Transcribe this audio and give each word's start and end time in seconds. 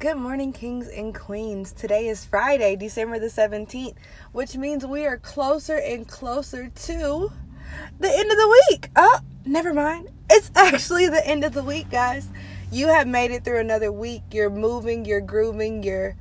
Good 0.00 0.16
morning, 0.16 0.54
kings 0.54 0.88
and 0.88 1.14
queens. 1.14 1.72
Today 1.72 2.08
is 2.08 2.24
Friday, 2.24 2.74
December 2.74 3.18
the 3.18 3.26
17th, 3.26 3.96
which 4.32 4.56
means 4.56 4.86
we 4.86 5.04
are 5.04 5.18
closer 5.18 5.76
and 5.76 6.08
closer 6.08 6.70
to 6.70 7.32
the 7.98 8.08
end 8.08 8.30
of 8.30 8.38
the 8.38 8.62
week. 8.70 8.88
Oh, 8.96 9.18
never 9.44 9.74
mind. 9.74 10.08
It's 10.30 10.50
actually 10.56 11.08
the 11.08 11.26
end 11.28 11.44
of 11.44 11.52
the 11.52 11.62
week, 11.62 11.90
guys. 11.90 12.28
You 12.72 12.88
have 12.88 13.06
made 13.06 13.30
it 13.30 13.44
through 13.44 13.58
another 13.58 13.92
week. 13.92 14.22
You're 14.30 14.48
moving, 14.48 15.04
you're 15.04 15.20
grooving, 15.20 15.82
you're, 15.82 16.16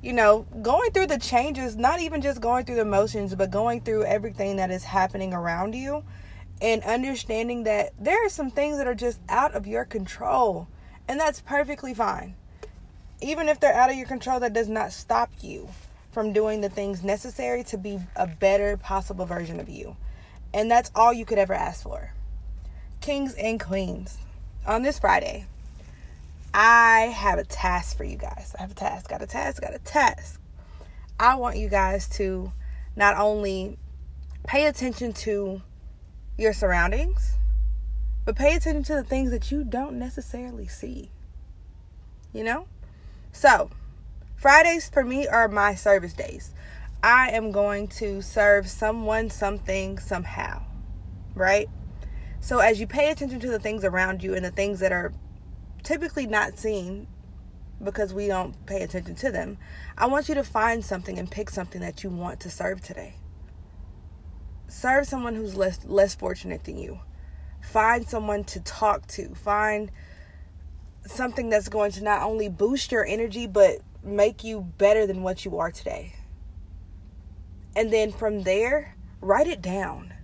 you 0.00 0.12
know, 0.12 0.46
going 0.62 0.92
through 0.92 1.08
the 1.08 1.18
changes, 1.18 1.74
not 1.74 2.00
even 2.00 2.22
just 2.22 2.40
going 2.40 2.64
through 2.64 2.76
the 2.76 2.84
motions, 2.84 3.34
but 3.34 3.50
going 3.50 3.80
through 3.80 4.04
everything 4.04 4.58
that 4.58 4.70
is 4.70 4.84
happening 4.84 5.34
around 5.34 5.74
you 5.74 6.04
and 6.62 6.84
understanding 6.84 7.64
that 7.64 7.94
there 7.98 8.24
are 8.24 8.28
some 8.30 8.52
things 8.52 8.76
that 8.76 8.86
are 8.86 8.94
just 8.94 9.18
out 9.28 9.56
of 9.56 9.66
your 9.66 9.84
control. 9.84 10.68
And 11.08 11.18
that's 11.18 11.40
perfectly 11.40 11.94
fine 11.94 12.36
even 13.20 13.48
if 13.48 13.60
they're 13.60 13.74
out 13.74 13.90
of 13.90 13.96
your 13.96 14.06
control, 14.06 14.40
that 14.40 14.52
does 14.52 14.68
not 14.68 14.92
stop 14.92 15.30
you 15.40 15.68
from 16.12 16.32
doing 16.32 16.60
the 16.60 16.68
things 16.68 17.02
necessary 17.02 17.64
to 17.64 17.76
be 17.76 17.98
a 18.14 18.26
better 18.26 18.76
possible 18.76 19.26
version 19.26 19.58
of 19.58 19.68
you. 19.68 19.96
And 20.52 20.70
that's 20.70 20.90
all 20.94 21.12
you 21.12 21.24
could 21.24 21.38
ever 21.38 21.54
ask 21.54 21.82
for. 21.82 22.12
Kings 23.00 23.34
and 23.34 23.60
queens, 23.60 24.18
on 24.66 24.82
this 24.82 24.98
Friday, 24.98 25.46
I 26.54 27.12
have 27.14 27.38
a 27.38 27.44
task 27.44 27.96
for 27.96 28.04
you 28.04 28.16
guys. 28.16 28.54
I 28.56 28.62
have 28.62 28.70
a 28.70 28.74
task, 28.74 29.08
got 29.08 29.20
a 29.20 29.26
task, 29.26 29.60
got 29.60 29.74
a 29.74 29.80
task. 29.80 30.40
I 31.18 31.34
want 31.34 31.56
you 31.56 31.68
guys 31.68 32.08
to 32.10 32.52
not 32.96 33.16
only 33.16 33.76
pay 34.46 34.66
attention 34.66 35.12
to 35.12 35.62
your 36.38 36.52
surroundings, 36.52 37.34
but 38.24 38.36
pay 38.36 38.54
attention 38.54 38.84
to 38.84 38.94
the 38.94 39.04
things 39.04 39.30
that 39.32 39.50
you 39.50 39.64
don't 39.64 39.98
necessarily 39.98 40.68
see. 40.68 41.10
You 42.32 42.44
know? 42.44 42.66
So, 43.34 43.68
Fridays 44.36 44.88
for 44.88 45.04
me 45.04 45.26
are 45.26 45.48
my 45.48 45.74
service 45.74 46.12
days. 46.12 46.54
I 47.02 47.30
am 47.30 47.50
going 47.50 47.88
to 47.88 48.22
serve 48.22 48.68
someone, 48.68 49.28
something, 49.28 49.98
somehow, 49.98 50.62
right? 51.34 51.68
So, 52.38 52.60
as 52.60 52.78
you 52.78 52.86
pay 52.86 53.10
attention 53.10 53.40
to 53.40 53.48
the 53.48 53.58
things 53.58 53.84
around 53.84 54.22
you 54.22 54.34
and 54.34 54.44
the 54.44 54.52
things 54.52 54.78
that 54.78 54.92
are 54.92 55.12
typically 55.82 56.28
not 56.28 56.58
seen 56.58 57.08
because 57.82 58.14
we 58.14 58.28
don't 58.28 58.66
pay 58.66 58.82
attention 58.82 59.16
to 59.16 59.32
them, 59.32 59.58
I 59.98 60.06
want 60.06 60.28
you 60.28 60.36
to 60.36 60.44
find 60.44 60.84
something 60.84 61.18
and 61.18 61.28
pick 61.28 61.50
something 61.50 61.80
that 61.80 62.04
you 62.04 62.10
want 62.10 62.38
to 62.40 62.50
serve 62.50 62.82
today. 62.82 63.16
Serve 64.68 65.08
someone 65.08 65.34
who's 65.34 65.56
less 65.56 65.84
less 65.84 66.14
fortunate 66.14 66.62
than 66.64 66.78
you. 66.78 67.00
Find 67.60 68.08
someone 68.08 68.44
to 68.44 68.60
talk 68.60 69.08
to. 69.08 69.34
Find 69.34 69.90
something 71.06 71.48
that's 71.50 71.68
going 71.68 71.92
to 71.92 72.02
not 72.02 72.22
only 72.22 72.48
boost 72.48 72.92
your 72.92 73.04
energy 73.04 73.46
but 73.46 73.78
make 74.02 74.44
you 74.44 74.60
better 74.78 75.06
than 75.06 75.22
what 75.22 75.44
you 75.44 75.58
are 75.58 75.70
today. 75.70 76.14
And 77.76 77.92
then 77.92 78.12
from 78.12 78.42
there, 78.42 78.96
write 79.20 79.46
it 79.46 79.60
down. 79.60 80.14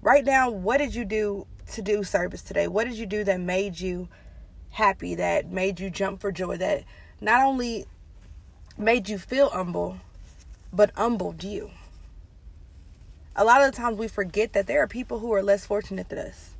Write 0.00 0.24
down 0.24 0.62
what 0.62 0.78
did 0.78 0.94
you 0.94 1.04
do 1.04 1.46
to 1.72 1.82
do 1.82 2.04
service 2.04 2.42
today? 2.42 2.68
What 2.68 2.84
did 2.84 2.94
you 2.94 3.06
do 3.06 3.24
that 3.24 3.40
made 3.40 3.80
you 3.80 4.08
happy, 4.70 5.14
that 5.14 5.50
made 5.50 5.80
you 5.80 5.90
jump 5.90 6.20
for 6.20 6.30
joy, 6.30 6.56
that 6.58 6.84
not 7.20 7.42
only 7.42 7.86
made 8.76 9.08
you 9.08 9.18
feel 9.18 9.48
humble, 9.50 9.96
but 10.72 10.90
humbled 10.94 11.42
you? 11.42 11.70
A 13.34 13.44
lot 13.44 13.62
of 13.62 13.72
the 13.72 13.76
times 13.76 13.98
we 13.98 14.06
forget 14.06 14.52
that 14.52 14.66
there 14.66 14.82
are 14.82 14.86
people 14.86 15.18
who 15.18 15.32
are 15.32 15.42
less 15.42 15.66
fortunate 15.66 16.08
than 16.08 16.18
us. 16.18 16.50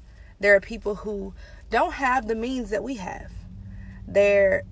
There 0.44 0.54
are 0.54 0.60
people 0.60 0.94
who 0.94 1.32
don't 1.70 1.94
have 1.94 2.28
the 2.28 2.34
means 2.34 2.68
that 2.68 2.84
we 2.84 2.96
have. 2.96 3.32
There 4.06 4.52
are 4.52 4.62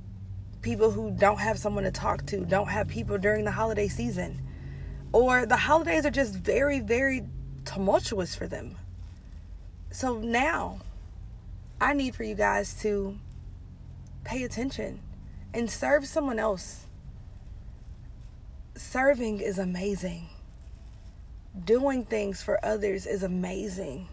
people 0.61 0.91
who 0.91 1.11
don't 1.11 1.39
have 1.39 1.59
someone 1.59 1.85
to 1.85 1.91
talk 1.91 2.27
to, 2.27 2.45
don't 2.45 2.69
have 2.69 2.89
people 2.89 3.17
during 3.17 3.47
the 3.47 3.53
holiday 3.53 3.89
season. 3.89 4.47
Or 5.13 5.47
the 5.47 5.57
holidays 5.57 6.05
are 6.05 6.11
just 6.11 6.35
very, 6.35 6.81
very 6.81 7.23
tumultuous 7.65 8.35
for 8.35 8.47
them. 8.47 8.77
So 9.91 10.19
now, 10.19 10.81
I 11.81 11.95
need 11.95 12.15
for 12.15 12.25
you 12.25 12.35
guys 12.35 12.79
to 12.83 13.19
pay 14.25 14.43
attention 14.43 15.01
and 15.55 15.71
serve 15.71 16.07
someone 16.07 16.39
else. 16.39 16.85
Serving 18.75 19.41
is 19.41 19.59
amazing. 19.59 20.29
Doing 21.65 22.05
things 22.05 22.43
for 22.43 22.63
others 22.63 23.07
is 23.07 23.23
amazing. 23.23 24.09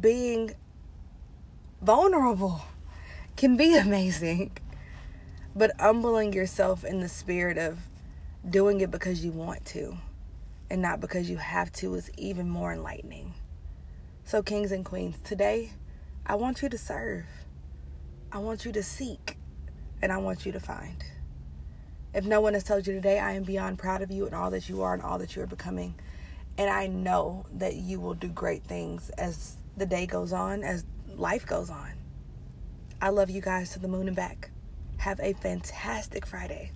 Being 0.00 0.54
vulnerable 1.80 2.62
can 3.36 3.56
be 3.56 3.76
amazing. 3.78 4.56
But 5.56 5.72
humbling 5.78 6.32
yourself 6.32 6.84
in 6.84 7.00
the 7.00 7.08
spirit 7.08 7.58
of 7.58 7.78
doing 8.48 8.80
it 8.80 8.90
because 8.90 9.24
you 9.24 9.30
want 9.30 9.64
to 9.66 9.96
and 10.70 10.82
not 10.82 11.00
because 11.00 11.30
you 11.30 11.36
have 11.36 11.70
to 11.72 11.94
is 11.94 12.10
even 12.16 12.48
more 12.48 12.72
enlightening. 12.72 13.34
So, 14.24 14.42
kings 14.42 14.72
and 14.72 14.84
queens, 14.84 15.18
today 15.22 15.72
I 16.26 16.34
want 16.34 16.62
you 16.62 16.68
to 16.68 16.78
serve, 16.78 17.26
I 18.32 18.38
want 18.38 18.64
you 18.64 18.72
to 18.72 18.82
seek, 18.82 19.36
and 20.02 20.10
I 20.12 20.16
want 20.16 20.46
you 20.46 20.52
to 20.52 20.60
find. 20.60 21.04
If 22.14 22.24
no 22.24 22.40
one 22.40 22.54
has 22.54 22.64
told 22.64 22.86
you 22.86 22.94
today, 22.94 23.18
I 23.18 23.32
am 23.32 23.42
beyond 23.42 23.78
proud 23.78 24.00
of 24.00 24.10
you 24.10 24.24
and 24.26 24.34
all 24.34 24.50
that 24.50 24.68
you 24.68 24.82
are 24.82 24.94
and 24.94 25.02
all 25.02 25.18
that 25.18 25.36
you 25.36 25.42
are 25.42 25.46
becoming. 25.46 25.94
And 26.56 26.70
I 26.70 26.86
know 26.86 27.46
that 27.52 27.74
you 27.74 27.98
will 27.98 28.14
do 28.14 28.28
great 28.28 28.64
things 28.64 29.10
as 29.10 29.56
the 29.76 29.86
day 29.86 30.06
goes 30.06 30.32
on, 30.32 30.62
as 30.62 30.84
life 31.16 31.46
goes 31.46 31.70
on. 31.70 31.92
I 33.00 33.10
love 33.10 33.30
you 33.30 33.40
guys 33.40 33.70
to 33.72 33.78
the 33.78 33.88
moon 33.88 34.06
and 34.06 34.16
back. 34.16 34.50
Have 34.98 35.20
a 35.20 35.34
fantastic 35.34 36.26
Friday. 36.26 36.72